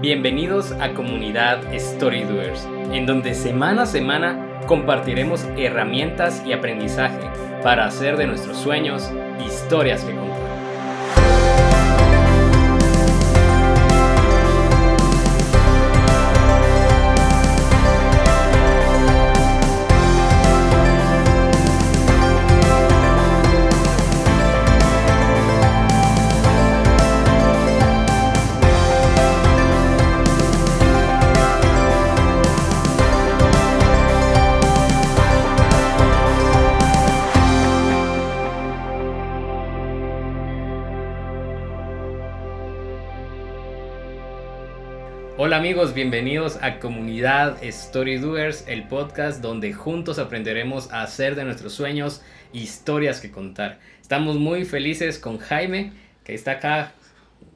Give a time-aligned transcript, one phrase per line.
[0.00, 7.20] Bienvenidos a Comunidad Storydoers, en donde semana a semana compartiremos herramientas y aprendizaje
[7.62, 9.10] para hacer de nuestros sueños
[9.46, 10.49] historias que contar.
[45.42, 51.44] Hola amigos, bienvenidos a Comunidad Story Doers, el podcast donde juntos aprenderemos a hacer de
[51.44, 52.20] nuestros sueños
[52.52, 53.80] historias que contar.
[54.02, 56.92] Estamos muy felices con Jaime, que está acá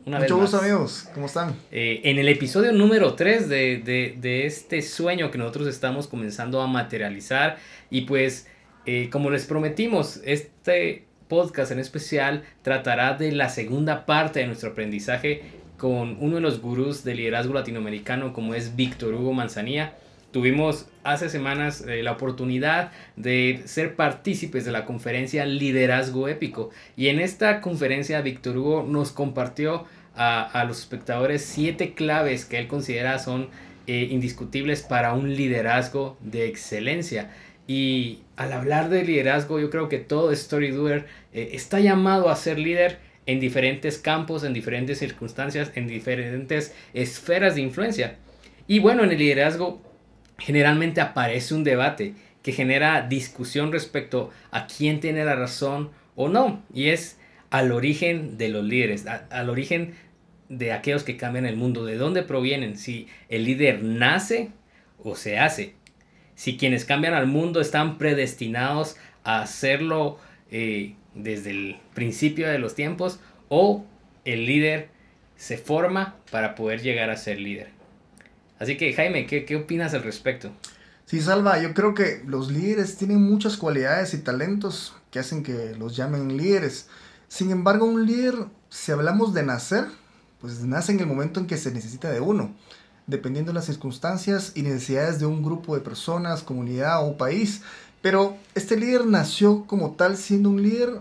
[0.07, 1.57] una Mucho gusto amigos, ¿cómo están?
[1.71, 7.59] Eh, en el episodio número 3 de, este sueño que nosotros estamos comenzando a materializar
[7.91, 8.49] y pues
[8.87, 14.71] eh, como les prometimos, este podcast en especial tratará de la segunda parte de nuestro
[14.71, 19.95] aprendizaje con uno de los gurús del liderazgo latinoamericano como es Víctor Hugo Manzanilla.
[20.31, 27.09] Tuvimos hace semanas eh, la oportunidad de ser partícipes de la conferencia Liderazgo Épico y
[27.09, 29.85] en esta conferencia Víctor Hugo nos compartió
[30.17, 33.49] a, los espectadores siete claves que él considera son
[33.87, 37.31] eh, indiscutibles para un liderazgo de excelencia.
[37.67, 42.37] Y al hablar de liderazgo, yo creo que todo story doer eh, está llamado a
[42.37, 48.17] ser líder en diferentes campos, en diferentes circunstancias, en diferentes esferas de influencia.
[48.67, 49.83] Y bueno, en el liderazgo
[50.39, 56.63] generalmente aparece un debate que genera discusión respecto a quién tiene la razón o no.
[56.73, 57.19] Y es
[57.51, 59.95] al origen de los líderes, al origen
[60.49, 64.51] de aquellos que cambian el mundo, de dónde provienen, si el líder nace
[65.03, 65.75] o se hace,
[66.35, 70.19] si quienes cambian al mundo están predestinados a hacerlo
[70.51, 73.85] eh, desde el principio de los tiempos o
[74.25, 74.89] el líder
[75.37, 77.69] se forma para poder llegar a ser líder.
[78.59, 80.51] Así que Jaime, ¿qué, qué opinas al respecto?
[81.07, 85.75] Sí, Salva, yo creo que los líderes tienen muchas cualidades y talentos que hacen que
[85.79, 86.89] los llamen líderes.
[87.29, 88.35] Sin embargo, un líder,
[88.71, 89.85] si hablamos de nacer,
[90.41, 92.55] pues nace en el momento en que se necesita de uno,
[93.07, 97.63] dependiendo de las circunstancias y necesidades de un grupo de personas, comunidad o país.
[98.05, 101.01] Pero este líder nació como tal siendo un líder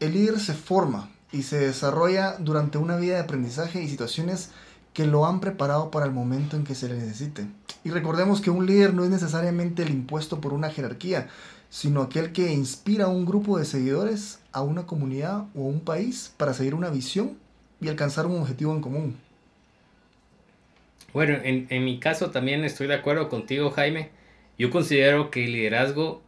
[0.00, 4.50] el líder se forma y se desarrolla durante una vida de aprendizaje y situaciones
[4.92, 7.46] que lo han preparado para el momento en que se le necesite.
[7.84, 11.28] Y recordemos que un líder no es necesariamente el impuesto por una jerarquía,
[11.70, 15.80] sino aquel que inspira a un grupo de seguidores, a una comunidad o a un
[15.80, 17.38] país para seguir una visión
[17.80, 19.16] y alcanzar un objetivo en común.
[21.14, 24.10] Bueno, en, en mi caso también estoy de acuerdo contigo, Jaime.
[24.58, 26.20] Yo considero que el liderazgo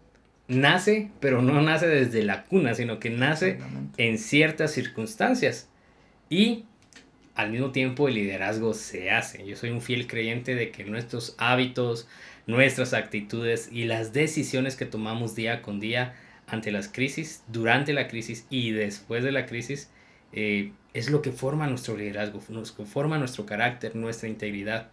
[0.49, 3.59] nace, pero no nace desde la cuna, sino que nace
[3.97, 5.69] en ciertas circunstancias.
[6.29, 6.65] Y
[7.35, 9.47] al mismo tiempo el liderazgo se hace.
[9.47, 12.09] Yo soy un fiel creyente de que nuestros hábitos,
[12.47, 16.15] nuestras actitudes y las decisiones que tomamos día con día
[16.47, 19.91] ante las crisis, durante la crisis y después de la crisis,
[20.33, 24.89] eh, es lo que forma nuestro liderazgo, nos forma nuestro carácter, nuestra integridad.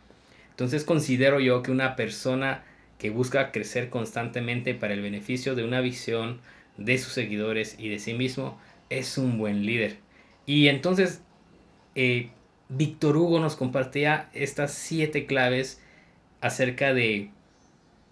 [0.49, 2.63] Entonces considero yo que una persona
[3.01, 6.39] que busca crecer constantemente para el beneficio de una visión
[6.77, 8.59] de sus seguidores y de sí mismo,
[8.91, 9.97] es un buen líder.
[10.45, 11.23] Y entonces,
[11.95, 12.29] eh,
[12.69, 15.81] Víctor Hugo nos compartía estas siete claves
[16.41, 17.31] acerca de,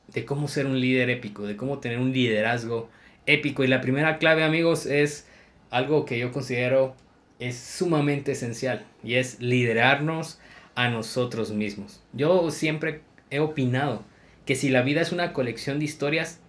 [0.08, 2.90] de cómo ser un líder épico, de cómo tener un liderazgo
[3.28, 3.64] épico.
[3.64, 5.28] Y la primera clave, amigos, es
[5.70, 6.96] algo que yo considero
[7.38, 10.40] es sumamente esencial y es liderarnos
[10.74, 12.02] a nosotros mismos.
[12.12, 14.04] Yo siempre he opinado
[14.50, 16.40] que si la vida es una colección de historias,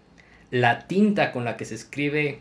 [0.51, 2.41] la tinta con la que se escribe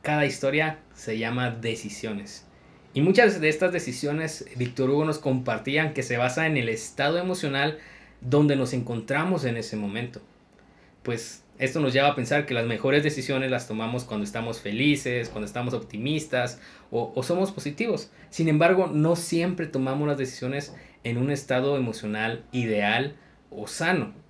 [0.00, 2.46] cada historia se llama decisiones.
[2.94, 7.18] Y muchas de estas decisiones, Víctor Hugo nos compartían que se basa en el estado
[7.18, 7.80] emocional
[8.22, 10.22] donde nos encontramos en ese momento.
[11.02, 15.28] Pues esto nos lleva a pensar que las mejores decisiones las tomamos cuando estamos felices,
[15.28, 18.10] cuando estamos optimistas o, o somos positivos.
[18.30, 20.74] Sin embargo, no siempre tomamos las decisiones
[21.04, 23.16] en un estado emocional ideal
[23.50, 24.21] o sano.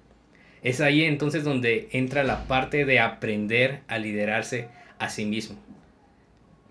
[0.63, 4.69] Es ahí entonces donde entra la parte de aprender a liderarse
[4.99, 5.59] a sí mismo.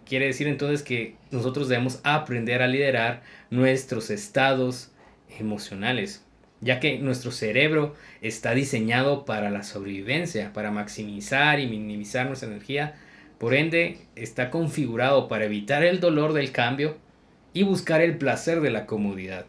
[0.05, 4.91] Quiere decir entonces que nosotros debemos aprender a liderar nuestros estados
[5.39, 6.25] emocionales,
[6.61, 12.95] ya que nuestro cerebro está diseñado para la sobrevivencia, para maximizar y minimizar nuestra energía,
[13.37, 16.97] por ende está configurado para evitar el dolor del cambio
[17.53, 19.45] y buscar el placer de la comodidad.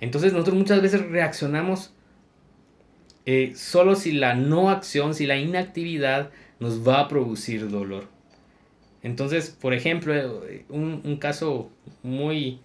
[0.00, 1.92] Entonces nosotros muchas veces reaccionamos
[3.26, 8.08] eh, solo si la no acción, si la inactividad nos va a producir dolor.
[9.02, 11.70] Entonces, por ejemplo, un, un caso
[12.02, 12.60] muy,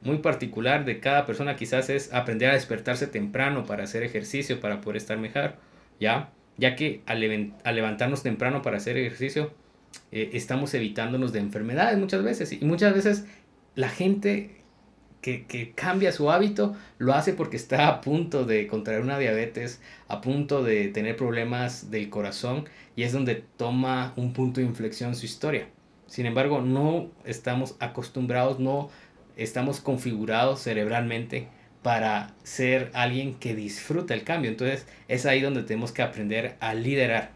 [0.00, 4.80] muy particular de cada persona quizás es aprender a despertarse temprano para hacer ejercicio, para
[4.80, 5.54] poder estar mejor,
[5.98, 6.30] ¿ya?
[6.56, 9.52] Ya que al, levantarnos temprano para hacer ejercicio,
[10.12, 12.52] eh, estamos evitándonos de enfermedades muchas veces.
[12.52, 13.26] Y muchas veces
[13.74, 14.59] la gente
[15.20, 19.80] que, que, cambia su hábito lo hace porque está a punto de contraer una diabetes,
[20.08, 22.64] a punto de tener problemas del corazón
[22.96, 25.68] y es donde toma un punto de inflexión su historia.
[26.06, 28.90] Sin embargo, no estamos acostumbrados, no
[29.36, 31.48] estamos configurados cerebralmente
[31.82, 34.50] para ser alguien que disfruta el cambio.
[34.50, 37.30] Entonces es ahí donde tenemos que aprender a liderar,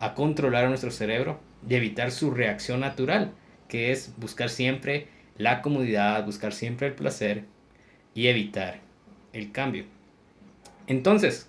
[0.00, 3.32] a controlar a nuestro cerebro y evitar su reacción natural,
[3.68, 7.44] que es buscar siempre la comodidad, buscar siempre el placer
[8.14, 8.80] y evitar
[9.32, 9.84] el cambio.
[10.86, 11.48] Entonces,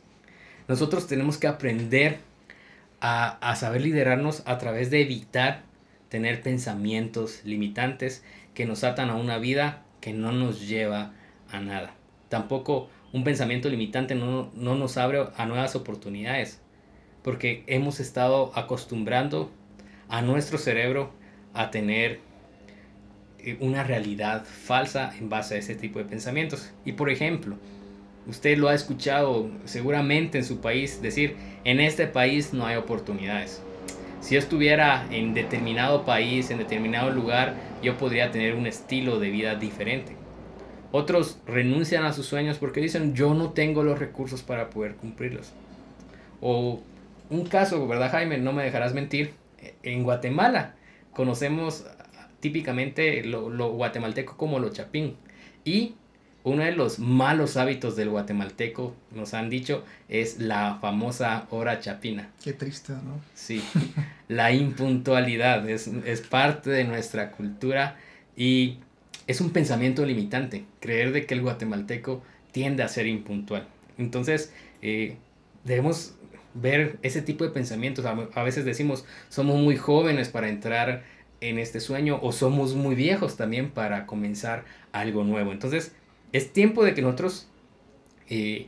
[0.67, 2.19] nosotros tenemos que aprender
[2.99, 5.63] a, a saber liderarnos a través de evitar
[6.09, 8.23] tener pensamientos limitantes
[8.53, 11.13] que nos atan a una vida que no nos lleva
[11.49, 11.93] a nada.
[12.29, 16.61] Tampoco un pensamiento limitante no, nos abre a nuevas oportunidades,
[17.23, 19.51] porque hemos estado acostumbrando
[20.07, 21.11] a nuestro cerebro
[21.53, 22.19] a tener
[23.59, 26.71] una realidad falsa en base a ese tipo de pensamientos.
[26.85, 27.57] Y por ejemplo,
[28.27, 33.61] usted lo ha escuchado seguramente en su país decir, en este país no hay oportunidades
[34.21, 39.31] si yo estuviera en determinado país, en determinado lugar, yo podría tener un estilo de
[39.31, 40.15] vida diferente.
[40.91, 45.51] Otros renuncian a sus sueños porque dicen, yo no tengo los recursos para poder cumplirlos.
[46.39, 46.81] O
[47.29, 48.37] un caso, ¿verdad Jaime?
[48.37, 49.33] No me dejarás mentir.
[49.83, 50.75] En Guatemala
[51.13, 51.85] conocemos
[52.41, 55.15] típicamente lo, lo guatemalteco como lo chapín.
[55.63, 55.93] Y
[56.43, 62.29] uno de los malos hábitos del guatemalteco, nos han dicho, es la famosa hora chapina.
[62.43, 63.21] Qué triste, ¿no?
[63.35, 63.63] Sí,
[64.27, 65.89] la impuntualidad es,
[66.29, 67.97] parte de nuestra cultura
[68.35, 68.77] y
[69.27, 73.67] es un pensamiento limitante, creer de que el guatemalteco tiende a ser impuntual.
[73.97, 74.51] Entonces,
[74.81, 75.17] eh,
[75.63, 76.15] debemos
[76.55, 78.05] ver ese tipo de pensamientos.
[78.05, 81.03] A veces decimos, somos muy jóvenes para entrar
[81.41, 85.51] en este sueño o somos muy viejos también para comenzar algo nuevo.
[85.51, 85.93] Entonces,
[86.31, 87.47] es tiempo de que nosotros
[88.29, 88.67] eh,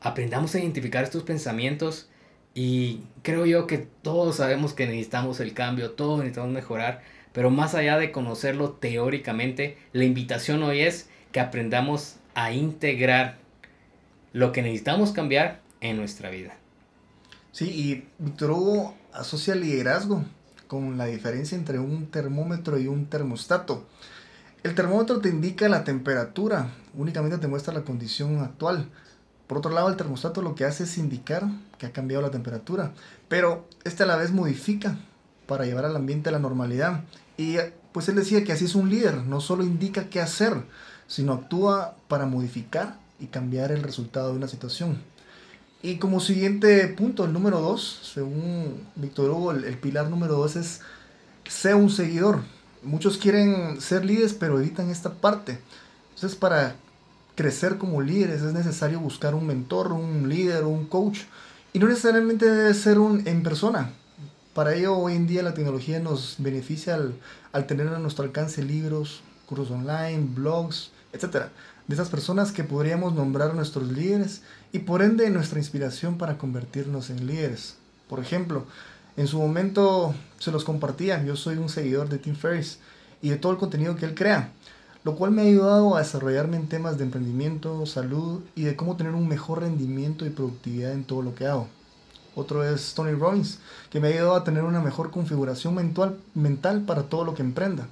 [0.00, 2.10] aprendamos a identificar estos pensamientos
[2.54, 7.74] y creo yo que todos sabemos que necesitamos el cambio, todos necesitamos mejorar, pero más
[7.74, 13.38] allá de conocerlo teóricamente, la invitación hoy es que aprendamos a integrar
[14.32, 16.56] lo que necesitamos cambiar en nuestra vida.
[17.52, 20.24] Sí, y Víctor Hugo asocia liderazgo
[20.68, 23.86] con la diferencia entre un termómetro y un termostato.
[24.62, 28.88] El termómetro te indica la temperatura, únicamente te muestra la condición actual.
[29.46, 31.44] Por otro lado, el termostato lo que hace es indicar
[31.78, 32.92] que ha cambiado la temperatura,
[33.28, 34.98] pero este a la vez modifica
[35.46, 37.04] para llevar al ambiente a la normalidad.
[37.38, 37.56] Y
[37.92, 40.64] pues él decía que así es un líder, no solo indica qué hacer,
[41.06, 44.98] sino actúa para modificar y cambiar el resultado de una situación.
[45.82, 50.80] Y como siguiente punto, el número dos, según Víctor Hugo, el, pilar número dos es
[51.48, 52.40] sea un seguidor
[52.82, 55.58] muchos quieren ser líderes, pero evitan esta parte.
[56.14, 56.76] Entonces, para
[57.34, 61.20] crecer como líderes es necesario buscar un mentor, un líder, un coach.
[61.72, 63.92] Y no necesariamente debe ser un en persona.
[64.54, 66.98] Para ello, hoy en día la tecnología nos beneficia
[67.52, 71.46] al, tener a nuestro alcance libros, cursos online, blogs, etc.
[71.88, 74.42] De esas personas que podríamos nombrar nuestros líderes
[74.72, 77.76] y por ende nuestra inspiración para convertirnos en líderes.
[78.08, 78.66] Por ejemplo,
[79.16, 81.24] en su momento se los compartía.
[81.24, 82.78] Yo soy un seguidor de Tim Ferriss
[83.22, 84.52] y de todo el contenido que él crea,
[85.02, 88.96] lo cual me ha ayudado a desarrollarme en temas de emprendimiento, salud y de cómo
[88.96, 91.68] tener un mejor rendimiento y productividad en todo lo que hago.
[92.34, 97.04] Otro es Tony Robbins, que me ha ayudado a tener una mejor configuración mental, para
[97.04, 97.88] todo lo que emprenda.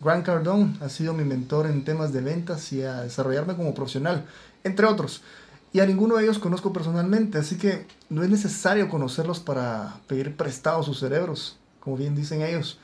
[0.00, 4.26] Grant Cardone ha sido mi mentor en temas de ventas y a desarrollarme como profesional,
[4.64, 5.22] entre otros
[5.72, 10.36] y a ninguno de ellos conozco personalmente, así que no es necesario conocerlos para pedir
[10.36, 12.78] prestados sus cerebros, como bien dicen ellos.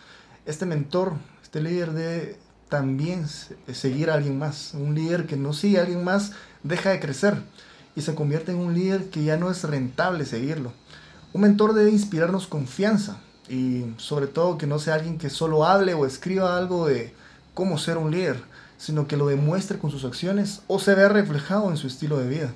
[0.44, 2.36] Este mentor, este líder debe
[2.68, 4.72] también seguir a alguien más.
[4.74, 6.32] Un líder que no sigue a alguien más
[6.62, 7.42] deja de crecer
[7.96, 10.72] y se convierte en un líder que ya no es rentable seguirlo.
[11.32, 15.94] Un mentor debe inspirarnos confianza y sobre todo que no sea alguien que solo hable
[15.94, 17.12] o escriba algo de
[17.54, 18.36] cómo ser un líder,
[18.76, 22.28] sino que lo demuestre con sus acciones o se vea reflejado en su estilo de
[22.28, 22.54] vida.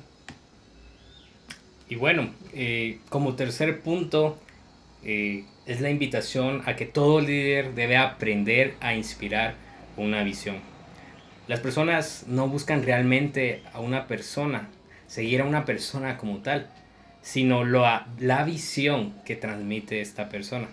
[1.88, 4.38] Y bueno, eh, como tercer punto,
[5.02, 9.54] eh, es la invitación a que todo líder debe aprender a inspirar
[9.96, 10.56] una visión.
[11.48, 14.68] Las personas no buscan realmente a una persona,
[15.08, 16.68] seguir a una persona como tal,
[17.22, 20.68] sino la, la visión que transmite esta persona.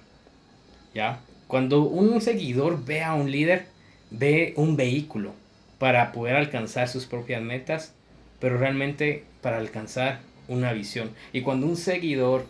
[0.97, 1.19] ¿Ya?
[1.47, 3.67] Cuando un seguidor ve a un líder,
[4.09, 5.31] ve un vehículo
[5.77, 7.93] para poder alcanzar sus propias metas,
[8.39, 11.11] pero realmente para alcanzar una visión.
[11.33, 12.47] Y cuando un seguidor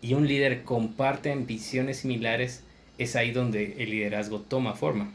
[0.00, 2.62] y un líder comparten visiones similares,
[2.98, 5.12] es ahí donde el liderazgo toma forma.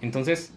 [0.00, 0.50] Entonces,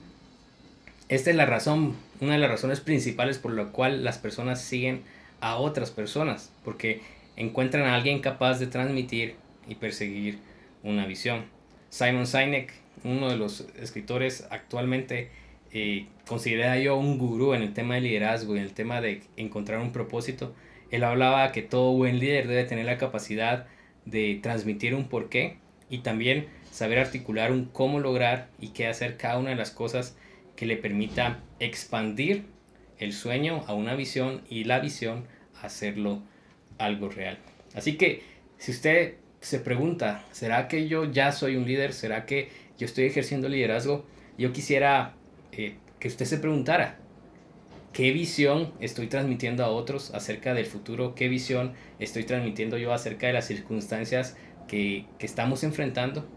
[1.07, 5.03] esta es la razón, una de las razones principales por la cual las personas siguen
[5.39, 7.01] a otras personas, porque
[7.35, 9.35] encuentran a alguien capaz de transmitir
[9.67, 10.39] y perseguir
[10.85, 11.45] una visión.
[11.89, 12.73] Simon Sinek,
[13.03, 15.29] uno de los escritores actualmente
[15.73, 19.23] eh, considera yo un gurú en el tema de liderazgo y en el tema de
[19.35, 20.53] encontrar un propósito.
[20.91, 23.67] Él hablaba que todo buen líder debe tener la capacidad
[24.05, 25.57] de transmitir un porqué
[25.89, 30.15] y también saber articular un cómo lograr y qué hacer cada una de las cosas
[30.55, 32.45] que le permita expandir
[32.99, 35.25] el sueño a una visión y la visión
[35.61, 36.21] hacerlo
[36.77, 37.37] algo real.
[37.73, 38.23] Así que
[38.57, 39.15] si usted
[39.45, 41.93] se pregunta, ¿será que yo ya soy un líder?
[41.93, 42.49] ¿Será que
[42.79, 44.03] yo estoy ejerciendo liderazgo?
[44.39, 45.13] Yo quisiera
[45.51, 46.97] eh, que usted se preguntara,
[47.93, 51.13] ¿qué visión estoy transmitiendo a otros acerca del futuro?
[51.13, 54.35] ¿Qué visión estoy transmitiendo yo acerca de las circunstancias
[54.67, 56.27] que, que estamos enfrentando?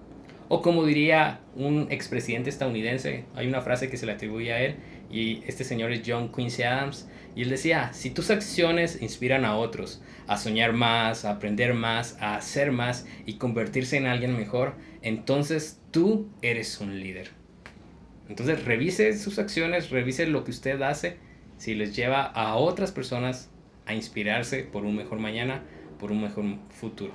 [0.48, 4.76] O como diría un expresidente estadounidense, hay una frase que se le atribuye a él,
[5.10, 9.54] y este señor es John Quincy Adams, y él decía, si tus acciones inspiran a
[9.54, 14.74] otros a soñar más, a aprender más, a hacer más y convertirse en alguien mejor,
[15.02, 17.30] entonces tú eres un líder.
[18.28, 21.18] Entonces revise sus acciones, revise lo que usted hace,
[21.58, 23.50] si les lleva a otras personas
[23.86, 25.62] a inspirarse por un mejor mañana,
[26.00, 27.12] por un mejor futuro.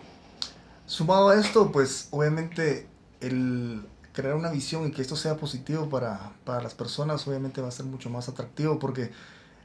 [0.85, 2.87] Sumado a esto, pues obviamente
[3.19, 3.81] el
[4.13, 7.71] crear una visión y que esto sea positivo para, para, las personas, obviamente va a
[7.71, 9.11] ser mucho más atractivo porque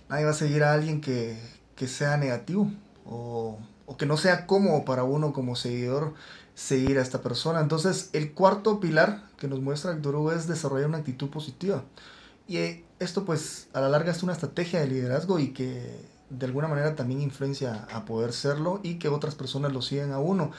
[0.09, 1.38] nadie va a seguir a alguien que,
[1.77, 2.71] que sea negativo
[3.05, 6.15] o, o, que no sea cómodo para uno como seguidor
[6.55, 7.61] seguir a esta persona.
[7.61, 11.85] Entonces, el cuarto pilar que nos muestra Víctor Hugo es desarrollar una actitud positiva.
[12.49, 16.00] Y esto pues a la larga es una estrategia de liderazgo y que
[16.31, 20.19] de alguna manera también influencia a poder serlo y que otras personas lo sigan a
[20.19, 20.50] uno.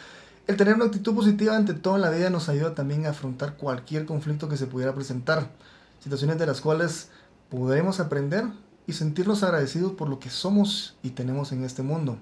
[0.48, 3.56] El tener una actitud positiva ante todo en la vida nos ayuda también a afrontar
[3.56, 5.52] cualquier conflicto que se pudiera presentar,
[6.00, 7.10] situaciones de las cuales
[7.50, 8.46] podremos aprender
[8.90, 12.20] y sentirnos agradecidos por lo que somos y tenemos en este mundo.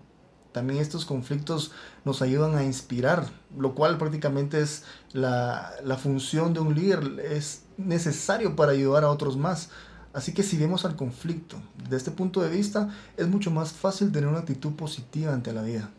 [0.51, 1.71] También estos conflictos
[2.03, 3.25] nos ayudan a inspirar,
[3.57, 4.83] lo cual prácticamente es
[5.13, 9.69] la, la función de un líder, es necesario para ayudar a otros más.
[10.13, 14.11] Así que si vemos al conflicto desde este punto de vista, es mucho más fácil
[14.11, 15.91] tener una actitud positiva ante la vida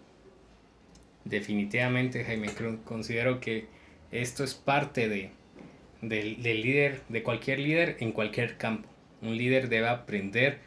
[1.28, 2.48] definitivamente, Jaime,
[2.84, 3.66] considero que
[4.10, 5.30] esto es parte de,
[6.00, 8.88] del, líder, de cualquier líder en cualquier campo.
[9.22, 10.58] Un líder debe aprender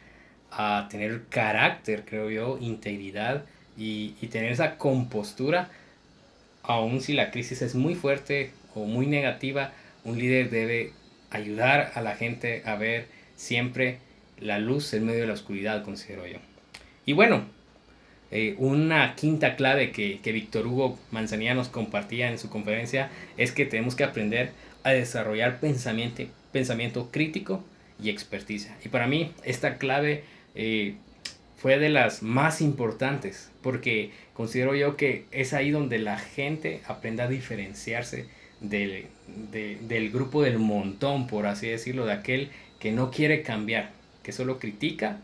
[0.50, 3.44] a tener carácter, creo yo, integridad
[3.76, 5.70] y, y tener esa compostura,
[6.62, 9.72] aun si la crisis es muy fuerte o muy negativa,
[10.04, 10.92] un líder debe
[11.30, 13.06] ayudar a la gente a ver
[13.36, 13.98] siempre
[14.40, 16.38] la luz en medio de la oscuridad, considero yo.
[17.06, 17.44] Y bueno,
[18.30, 23.52] eh, una quinta clave que, que Víctor Hugo Manzanilla nos compartía en su conferencia es
[23.52, 24.52] que tenemos que aprender
[24.84, 27.64] a desarrollar pensamiento, pensamiento crítico
[28.02, 28.76] y experticia.
[28.84, 30.94] Y para mí esta clave eh,
[31.56, 37.22] fue de las más importantes porque considero yo que es ahí donde la gente aprende
[37.22, 38.26] a diferenciarse
[38.60, 39.06] del,
[39.52, 43.90] del grupo del montón, por así decirlo, de aquel que no quiere cambiar,
[44.22, 45.18] que solo critica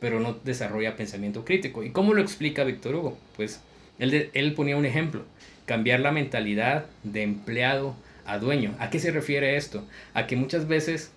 [0.00, 1.82] pero no desarrolla pensamiento crítico.
[1.82, 3.18] ¿Y cómo lo explica Víctor Hugo?
[3.34, 3.60] Pues
[3.98, 5.24] él, él ponía un ejemplo,
[5.64, 7.96] cambiar la mentalidad de empleado
[8.26, 8.74] a dueño.
[8.78, 9.86] ¿A qué se refiere esto?
[10.14, 11.12] A que muchas veces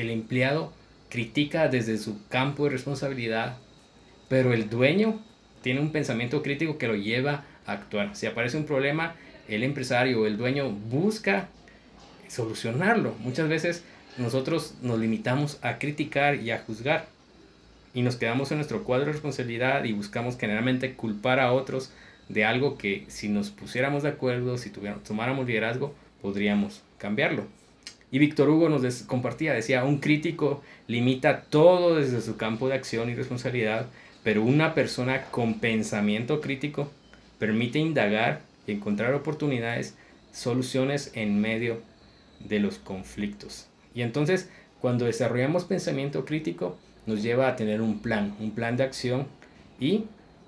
[0.00, 0.72] el empleado
[1.08, 3.56] critica desde su campo de responsabilidad,
[4.28, 5.20] pero el dueño
[5.62, 8.14] tiene un pensamiento crítico que lo lleva a actuar.
[8.14, 9.14] Si aparece un problema,
[9.48, 11.48] el empresario o el dueño busca
[12.28, 13.14] solucionarlo.
[13.20, 13.84] Muchas veces
[14.18, 17.06] nosotros nos limitamos a criticar y a juzgar
[17.94, 21.90] y nos quedamos en nuestro cuadro de responsabilidad y buscamos generalmente culpar a otros
[22.28, 27.46] de algo que si nos pusiéramos de acuerdo, si tuviéramos, tomáramos liderazgo, podríamos cambiarlo.
[28.10, 33.10] Y Víctor Hugo nos compartía, decía, un crítico limita todo desde su campo de acción
[33.10, 33.86] y responsabilidad,
[34.22, 36.90] pero una persona con pensamiento crítico
[37.38, 39.96] permite indagar y encontrar oportunidades,
[40.32, 41.82] soluciones en medio
[42.40, 43.68] de los conflictos.
[43.94, 44.48] Y entonces,
[44.80, 49.26] cuando desarrollamos pensamiento crítico, nos lleva a tener un plan, un plan de acción
[49.80, 50.04] y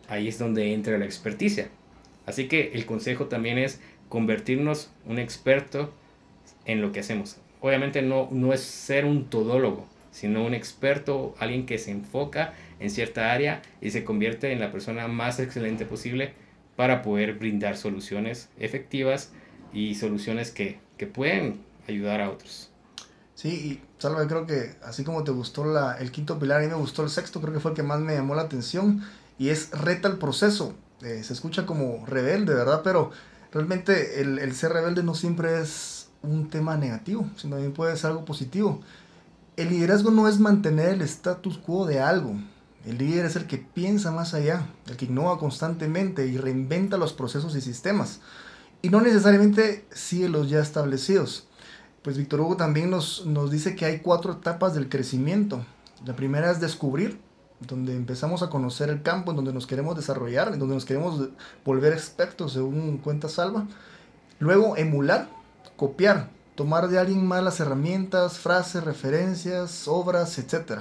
[0.08, 1.68] ahí es donde entra la experticia.
[2.26, 5.92] Así que el consejo también es convertirnos un experto
[6.64, 7.38] en lo que hacemos.
[7.60, 12.90] Obviamente no, no es ser un todólogo, sino un experto, alguien que se enfoca en
[12.90, 16.32] cierta área y se convierte en la persona más excelente posible
[16.76, 19.32] para poder brindar soluciones efectivas
[19.72, 22.70] y soluciones que, que pueden ayudar a otros.
[23.34, 26.68] Sí, y Salva, creo que así como te gustó la, el quinto pilar, a mí
[26.68, 29.02] me gustó el sexto, creo que fue el que más me llamó la atención,
[29.38, 30.74] y es reta el proceso.
[31.02, 32.82] Eh, se escucha como rebelde, ¿verdad?
[32.84, 33.10] Pero
[33.52, 38.10] realmente el, el, ser rebelde no siempre es un tema negativo, sino también puede ser
[38.10, 38.80] algo positivo.
[39.56, 42.34] El liderazgo no es mantener el status quo de algo.
[42.86, 47.12] El líder es el que piensa más allá, el que innova constantemente y reinventa los
[47.12, 48.20] procesos y sistemas.
[48.82, 51.46] Y no necesariamente sigue los ya establecidos.
[52.02, 55.64] Pues Víctor Hugo también nos, nos dice que hay cuatro etapas del crecimiento.
[56.06, 57.20] La primera es descubrir,
[57.60, 61.28] donde empezamos a conocer el campo en donde nos queremos desarrollar, en donde nos queremos
[61.64, 63.66] volver expertos según cuenta salva.
[64.38, 65.28] Luego, emular,
[65.80, 70.80] copiar, tomar de alguien más las herramientas, frases, referencias, obras, etc.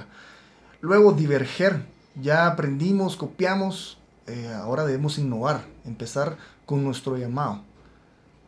[0.82, 1.86] Luego, diverger,
[2.20, 7.62] ya aprendimos, copiamos, eh, ahora debemos innovar, empezar con nuestro llamado.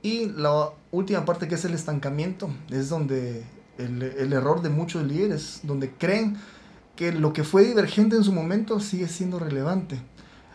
[0.03, 3.47] Y la última parte que es el estancamiento, es donde
[3.79, 6.37] el, el error de muchos líderes, donde creen
[6.97, 10.03] que lo que fue divergente en su momento sigue siendo relevante.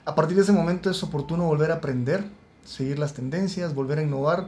[0.05, 2.23] A partir de ese momento es oportuno volver a aprender,
[2.63, 4.45] seguir las tendencias, volver a innovar,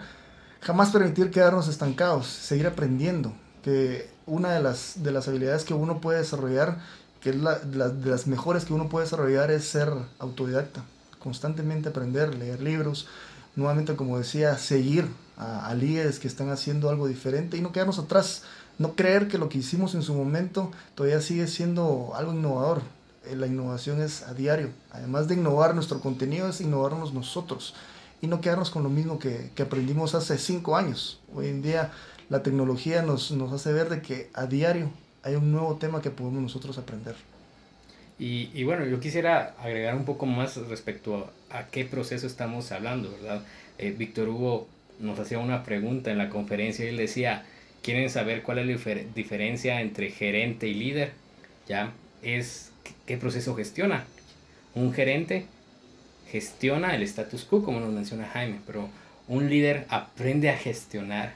[0.61, 5.99] jamás permitir quedarnos estancados, seguir aprendiendo, que una de las, de las habilidades que uno
[6.01, 6.79] puede desarrollar,
[7.21, 10.83] que es la, de las mejores que uno puede desarrollar es ser autodidacta,
[11.19, 13.07] constantemente aprender, leer libros,
[13.55, 18.43] nuevamente como decía, seguir a, líderes que están haciendo algo diferente y no quedarnos atrás
[18.77, 22.81] no creer que lo que hicimos en su momento todavía sigue siendo algo innovador.
[23.25, 24.69] Eh, la innovación es a diario.
[24.91, 27.75] Además de innovar nuestro contenido, es innovarnos nosotros
[28.21, 31.19] y no quedarnos con lo mismo que, aprendimos hace cinco años.
[31.33, 31.91] Hoy en día
[32.29, 34.91] la tecnología nos, nos hace ver de que a diario
[35.23, 37.15] hay un nuevo tema que podemos nosotros aprender.
[38.21, 43.43] Y, bueno, yo quisiera agregar un poco más respecto a, qué proceso estamos hablando, ¿verdad?
[43.77, 44.67] Eh, Víctor Hugo
[44.99, 47.45] nos hacía una pregunta en la conferencia y él decía,
[47.82, 51.13] quieren saber cuál es la diferencia entre gerente y líder,
[51.65, 52.73] ya es
[53.05, 54.03] qué proceso gestiona.
[54.75, 55.45] Un gerente
[56.31, 58.89] gestiona el status quo, como nos menciona Jaime, pero
[59.27, 61.35] un líder aprende a gestionar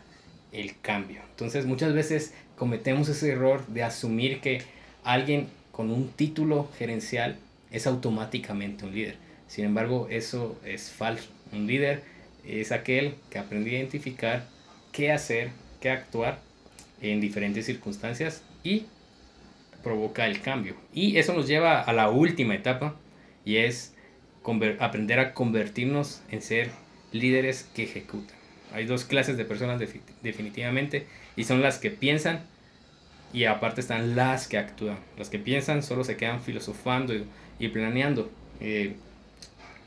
[0.52, 1.22] el cambio.
[1.32, 4.62] Entonces muchas veces cometemos ese error de asumir que
[5.04, 7.38] alguien con un título gerencial
[7.72, 9.18] es automáticamente un líder.
[9.48, 11.30] Sin embargo, eso es falso.
[11.52, 12.04] Un líder
[12.46, 14.48] es aquel que aprende a identificar
[14.92, 15.52] qué hacer
[15.82, 16.40] que actuar
[17.02, 18.86] en diferentes circunstancias y
[19.84, 20.76] provoca el cambio.
[20.94, 22.96] Y eso nos lleva a la última etapa
[23.44, 23.94] y es
[24.80, 26.72] aprender a convertirnos en ser
[27.12, 28.36] líderes que ejecutan.
[28.74, 29.80] Hay dos clases de personas
[30.22, 32.42] definitivamente y son las que piensan
[33.32, 34.98] y aparte están las que actúan.
[35.18, 37.14] Las que piensan solo se quedan filosofando
[37.60, 38.32] y, planeando.
[38.60, 38.96] Eh,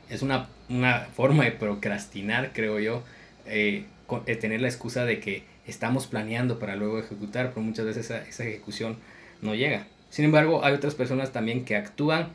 [0.09, 3.03] es una, una, forma de procrastinar, creo yo,
[3.45, 3.85] eh,
[4.25, 8.21] eh, tener la excusa de que estamos planeando para luego ejecutar, pero muchas veces esa,
[8.27, 8.97] esa ejecución
[9.41, 9.85] no llega.
[10.09, 12.29] Sin embargo, hay otras personas también que actúan,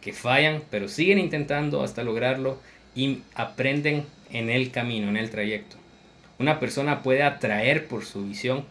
[0.00, 2.58] que fallan, pero siguen intentando hasta lograrlo
[2.94, 5.76] y aprenden en el camino, en el trayecto.
[6.38, 8.64] Una persona puede atraer por su visión,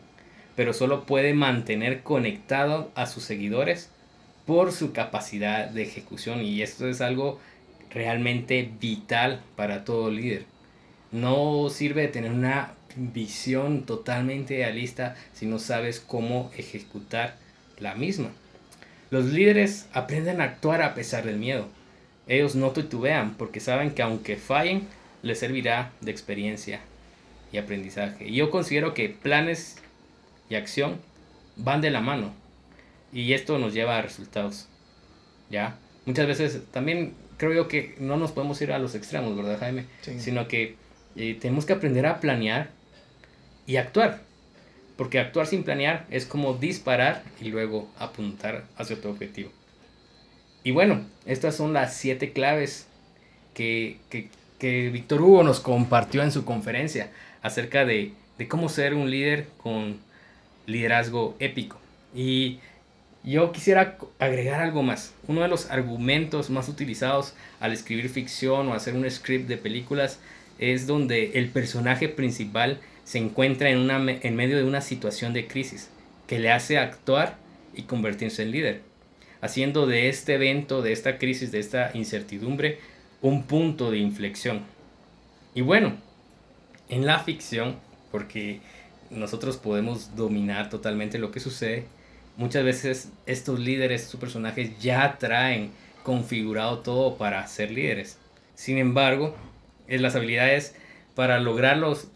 [0.56, 3.90] pero solo puede mantener conectado a sus seguidores
[4.46, 7.40] por su capacidad de ejecución y esto es algo
[7.92, 10.46] realmente vital para todo líder.
[11.12, 17.36] No sirve de tener una visión totalmente idealista si no sabes cómo ejecutar
[17.78, 18.32] la misma.
[19.10, 21.68] Los líderes aprenden a actuar a pesar del miedo.
[22.28, 24.88] Ellos no titubean porque saben que aunque fallen,
[25.24, 26.80] les servirá de experiencia
[27.52, 28.28] y aprendizaje.
[28.28, 29.78] Y yo considero que planes
[30.50, 30.98] y acción
[31.56, 32.34] van de la mano.
[33.12, 34.68] Y esto nos lleva a resultados.
[35.50, 35.78] ¿Ya?
[36.06, 39.86] Muchas veces también creo yo que no nos podemos ir a los extremos, ¿verdad, Jaime?
[40.02, 40.76] Sino que
[41.16, 42.70] eh, tenemos que aprender a planear
[43.66, 44.22] y actuar.
[45.00, 49.50] Porque actuar sin planear es como disparar y luego apuntar hacia tu objetivo.
[50.62, 52.86] Y bueno, estas son las siete claves
[53.54, 59.10] que, que, Víctor Hugo nos compartió en su conferencia acerca de, de cómo ser un
[59.10, 60.02] líder con
[60.66, 61.80] liderazgo épico.
[62.14, 62.60] Y
[63.24, 65.14] yo quisiera agregar algo más.
[65.30, 70.20] Uno de los argumentos más utilizados al escribir ficción o hacer un script de películas
[70.58, 75.48] es donde el personaje principal se encuentra en, una, en medio de una situación de
[75.48, 75.90] crisis
[76.28, 77.38] que le hace actuar
[77.74, 78.84] y convertirse en líder,
[79.42, 82.78] haciendo de este evento, de esta crisis, de esta incertidumbre,
[83.24, 84.62] un punto de inflexión.
[85.56, 85.98] Y bueno,
[86.88, 87.78] en la ficción,
[88.12, 88.62] porque
[89.10, 91.86] nosotros podemos dominar totalmente lo que sucede,
[92.38, 95.72] muchas veces estos líderes, estos personajes ya traen
[96.04, 98.20] configurado todo para ser líderes.
[98.54, 99.36] Sin embargo,
[99.88, 100.76] en las habilidades
[101.16, 102.10] para lograrlos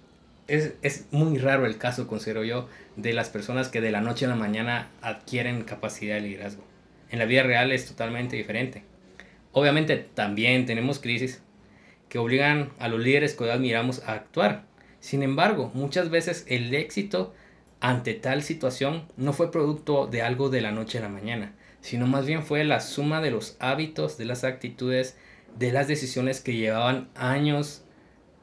[0.53, 4.25] es, es, muy raro el caso, considero yo, de las personas que de la noche
[4.25, 6.63] a la mañana adquieren capacidad de liderazgo.
[7.09, 8.83] En la vida real es totalmente diferente.
[9.51, 11.41] Obviamente también tenemos crisis
[12.09, 14.65] que obligan a los líderes que hoy admiramos a actuar.
[14.99, 17.33] Sin embargo, muchas veces el éxito
[17.79, 22.07] ante tal situación no fue producto de algo de la noche a la mañana, sino
[22.07, 25.17] más bien fue la suma de los hábitos, de las actitudes,
[25.57, 27.82] de las decisiones que llevaban años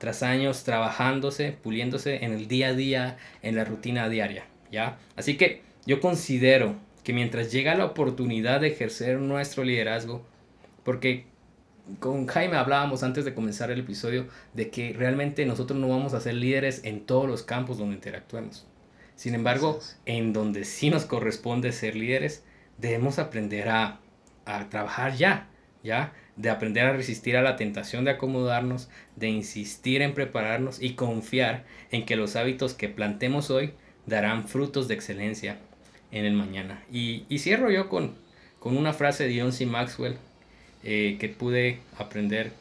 [0.00, 4.98] tras años trabajándose, puliéndose en el día a día, en la rutina diaria, ¿ya?
[5.14, 10.24] Así que yo considero que mientras llega la oportunidad de ejercer nuestro liderazgo,
[10.84, 11.26] porque
[11.98, 16.20] con Jaime hablábamos antes de comenzar el episodio de que realmente nosotros no vamos a
[16.20, 18.66] ser líderes en todos los campos donde interactuemos.
[19.16, 22.42] Sin embargo, en donde sí nos corresponde ser líderes,
[22.78, 24.00] debemos aprender a,
[24.46, 25.50] a trabajar ya,
[25.82, 30.94] ya, de aprender a resistir a la tentación de acomodarnos, de insistir en prepararnos y
[30.94, 33.72] confiar en que los hábitos que plantemos hoy
[34.06, 35.58] darán frutos de excelencia
[36.10, 36.82] en el mañana.
[36.90, 38.14] Y, cierro yo con,
[38.58, 39.66] con una frase de John C.
[39.66, 40.16] Maxwell
[40.82, 42.52] eh, que pude aprender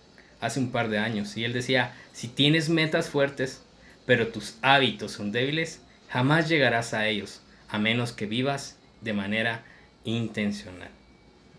[0.41, 1.37] hace un par de años.
[1.37, 3.63] Y él decía, si tienes metas fuertes,
[4.05, 9.63] pero tus hábitos son débiles, jamás llegarás a ellos, a menos que vivas de manera
[10.03, 10.89] intencional.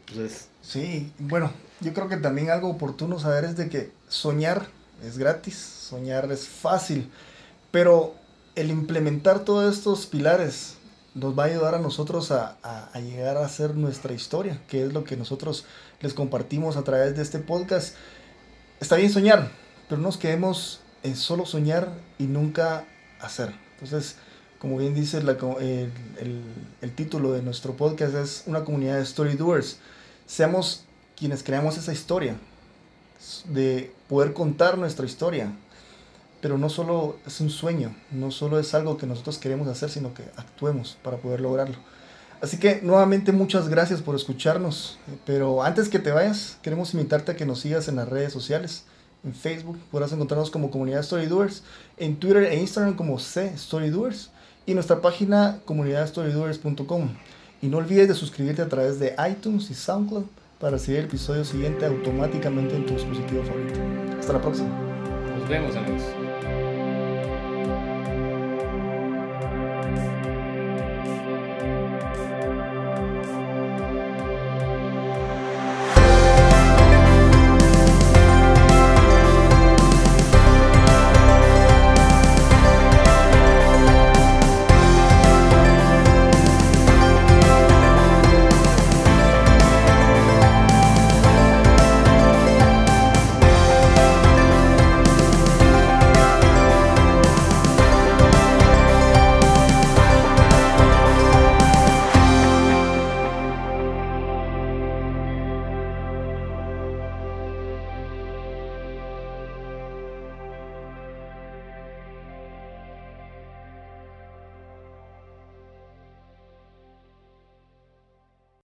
[0.06, 4.66] Entonces, sí, bueno, yo creo que también algo oportuno saber es de que soñar
[5.04, 7.10] es gratis, soñar es fácil,
[7.70, 8.14] pero
[8.54, 10.76] el implementar todos estos pilares
[11.14, 14.92] nos va a ayudar a nosotros a, a, llegar a hacer nuestra historia, que es
[14.92, 15.64] lo que nosotros
[16.00, 17.96] les compartimos a través de este podcast.
[18.80, 19.50] Está bien soñar,
[19.88, 22.84] pero no nos quedemos en solo soñar y nunca
[23.20, 23.52] hacer.
[23.74, 24.16] Entonces,
[24.58, 26.42] como bien dice el, el,
[26.80, 29.78] el, título de nuestro podcast, es una comunidad de story doers.
[30.30, 30.84] Seamos
[31.16, 32.36] quienes creamos esa historia,
[33.46, 35.50] de poder contar nuestra historia.
[36.40, 40.14] Pero no solo es un sueño, no solo es algo que nosotros queremos hacer, sino
[40.14, 41.74] que actuemos para poder lograrlo.
[42.40, 45.00] Así que nuevamente muchas gracias por escucharnos.
[45.26, 48.84] Pero antes que te vayas, queremos invitarte a que nos sigas en las redes sociales.
[49.24, 51.64] En Facebook podrás encontrarnos como Comunidad Story Doers,
[51.96, 54.30] en Twitter e Instagram como C Story Doers
[54.64, 57.16] y nuestra página comunidadstorydoers.com.
[57.62, 60.24] Y no olvides de suscribirte a través de iTunes y SoundCloud
[60.58, 63.80] para recibir el episodio siguiente automáticamente en tu dispositivo favorito.
[64.18, 64.68] Hasta la próxima.
[65.38, 66.02] Nos vemos amigos.